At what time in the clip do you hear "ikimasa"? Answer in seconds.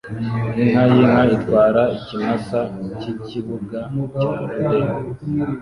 1.97-2.59